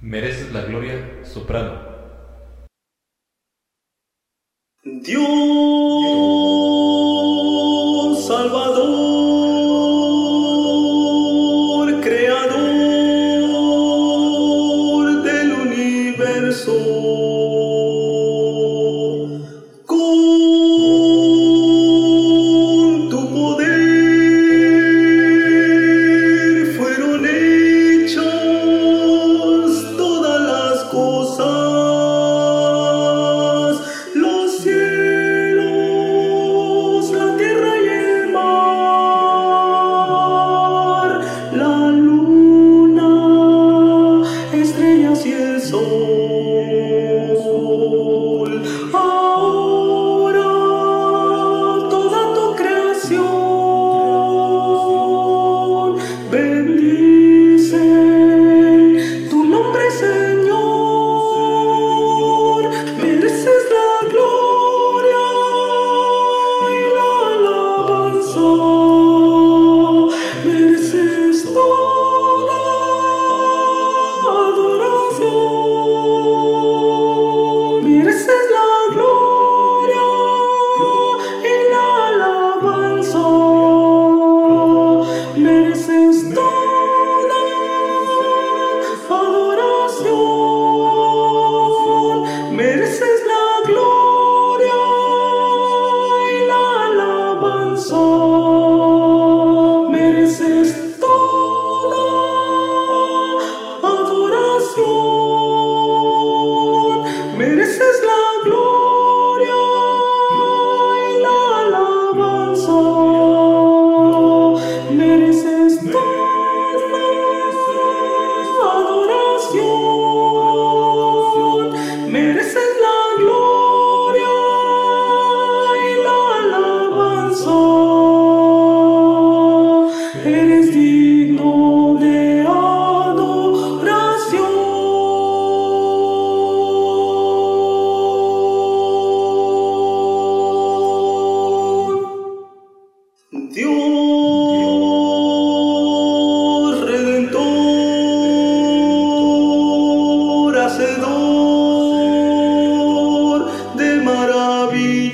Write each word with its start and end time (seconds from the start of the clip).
Mereces 0.00 0.52
la 0.52 0.62
gloria, 0.62 1.24
soprano. 1.24 1.80
Dios. 4.84 5.77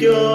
yo 0.00 0.29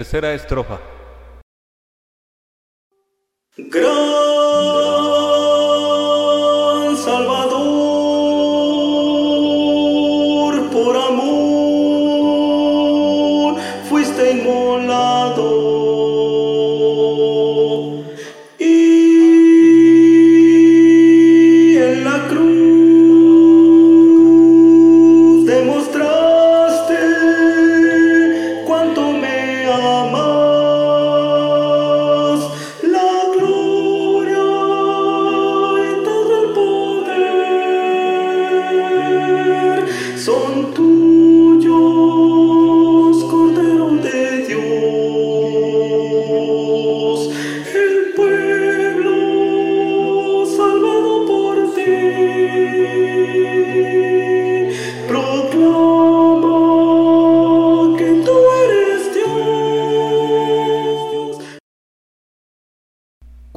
Tercera 0.00 0.32
estrofa. 0.32 0.80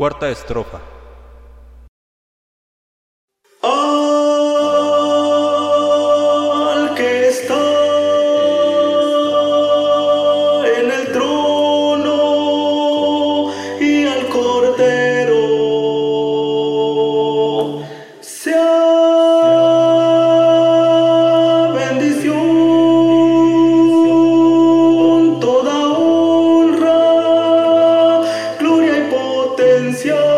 Cuarta 0.03 0.29
estrofa. 0.29 0.92
silencio. 29.93 30.32